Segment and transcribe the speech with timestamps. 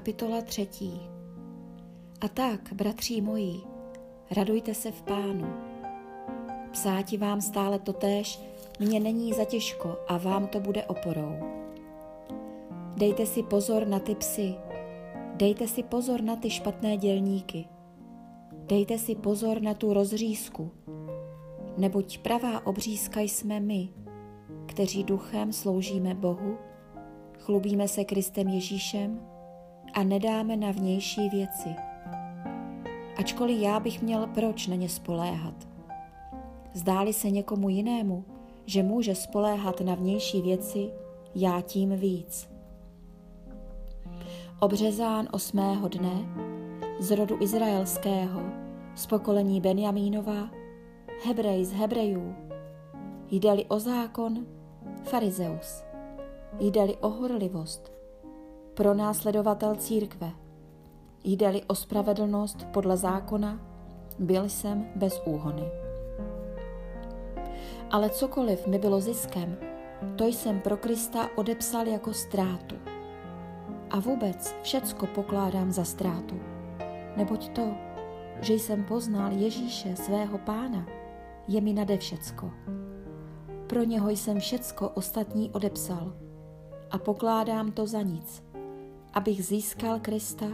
[0.00, 1.00] kapitola třetí.
[2.20, 3.60] A tak, bratří moji,
[4.30, 5.52] radujte se v pánu.
[6.72, 8.40] Psáti vám stále totéž,
[8.78, 11.36] mně není zatěžko a vám to bude oporou.
[12.96, 14.54] Dejte si pozor na ty psy,
[15.34, 17.64] dejte si pozor na ty špatné dělníky,
[18.52, 20.70] dejte si pozor na tu rozřízku,
[21.76, 23.88] neboť pravá obřízka jsme my,
[24.66, 26.56] kteří duchem sloužíme Bohu,
[27.38, 29.30] chlubíme se Kristem Ježíšem
[29.94, 31.68] a nedáme na vnější věci.
[33.16, 35.54] Ačkoliv já bych měl proč na ně spoléhat.
[36.74, 38.24] Zdáli se někomu jinému,
[38.66, 40.90] že může spoléhat na vnější věci,
[41.34, 42.50] já tím víc.
[44.60, 46.28] Obřezán osmého dne
[46.98, 48.40] z rodu izraelského,
[48.94, 50.50] z pokolení Benjamínova,
[51.24, 52.34] Hebrej z Hebrejů,
[53.30, 54.46] jde-li o zákon,
[55.02, 55.82] farizeus,
[56.60, 57.92] jde-li o horlivost,
[58.80, 60.30] pronásledovatel církve,
[61.24, 63.60] jde-li o spravedlnost podle zákona,
[64.18, 65.62] byl jsem bez úhony.
[67.90, 69.56] Ale cokoliv mi bylo ziskem,
[70.16, 72.76] to jsem pro Krista odepsal jako ztrátu.
[73.90, 76.40] A vůbec všecko pokládám za ztrátu,
[77.16, 77.74] neboť to,
[78.40, 80.86] že jsem poznal Ježíše svého pána,
[81.48, 82.50] je mi nade všecko.
[83.66, 86.12] Pro něho jsem všecko ostatní odepsal
[86.90, 88.49] a pokládám to za nic,
[89.14, 90.46] abych získal Krista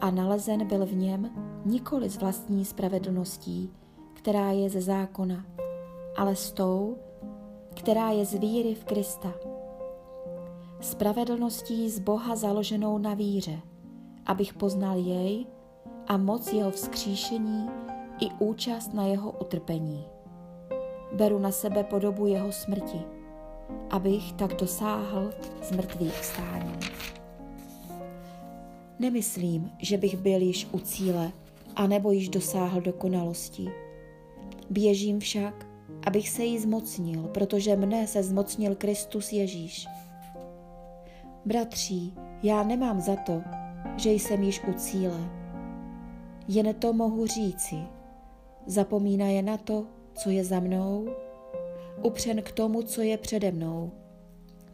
[0.00, 1.30] a nalezen byl v něm
[1.64, 3.72] nikoli s vlastní spravedlností,
[4.12, 5.46] která je ze zákona,
[6.16, 6.96] ale s tou,
[7.74, 9.32] která je z víry v Krista.
[10.80, 13.60] Spravedlností z Boha založenou na víře,
[14.26, 15.46] abych poznal jej
[16.06, 17.68] a moc jeho vzkříšení
[18.20, 20.04] i účast na jeho utrpení.
[21.12, 23.02] Beru na sebe podobu jeho smrti,
[23.90, 25.30] abych tak dosáhl
[25.62, 26.95] z mrtvých stání.
[28.98, 31.32] Nemyslím, že bych byl již u cíle,
[31.76, 33.68] anebo již dosáhl dokonalosti.
[34.70, 35.66] Běžím však,
[36.06, 39.86] abych se jí zmocnil, protože mne se zmocnil Kristus Ježíš.
[41.44, 43.42] Bratří, já nemám za to,
[43.96, 45.30] že jsem již u cíle.
[46.48, 47.76] Jen to mohu říci.
[48.66, 51.08] Zapomíná je na to, co je za mnou,
[52.02, 53.92] upřen k tomu, co je přede mnou.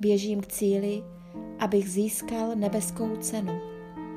[0.00, 1.02] Běžím k cíli,
[1.58, 3.71] abych získal nebeskou cenu.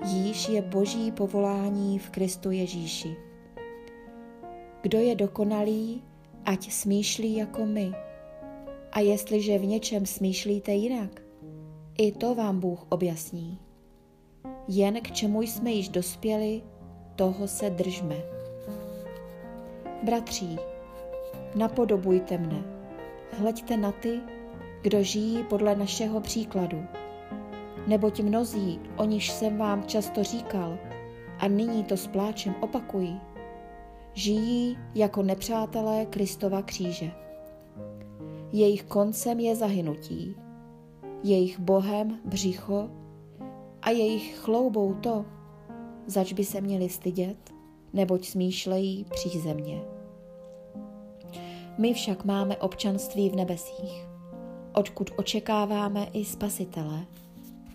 [0.07, 3.15] Jíž je boží povolání v Kristu Ježíši.
[4.81, 6.03] Kdo je dokonalý,
[6.45, 7.91] ať smýšlí jako my.
[8.91, 11.21] A jestliže v něčem smýšlíte jinak,
[11.97, 13.59] i to vám Bůh objasní.
[14.67, 16.61] Jen k čemu jsme již dospěli,
[17.15, 18.15] toho se držme.
[20.03, 20.57] Bratří,
[21.55, 22.63] napodobujte mne,
[23.31, 24.19] hleďte na ty,
[24.81, 26.85] kdo žijí podle našeho příkladu.
[27.87, 30.77] Neboť mnozí, o niž jsem vám často říkal,
[31.39, 33.21] a nyní to s pláčem opakují,
[34.13, 37.11] žijí jako nepřátelé Kristova kříže.
[38.51, 40.35] Jejich koncem je zahynutí,
[41.23, 42.89] jejich bohem břicho
[43.81, 45.25] a jejich chloubou to,
[46.07, 47.53] zač by se měli stydět,
[47.93, 49.81] neboť smýšlejí přízemně.
[51.77, 54.07] My však máme občanství v nebesích,
[54.73, 57.05] odkud očekáváme i Spasitele,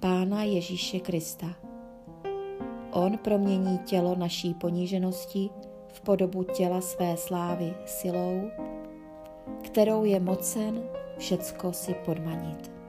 [0.00, 1.46] Pána Ježíše Krista.
[2.90, 5.50] On promění tělo naší poníženosti
[5.88, 8.50] v podobu těla své slávy silou,
[9.62, 10.82] kterou je mocen
[11.18, 12.79] všecko si podmanit.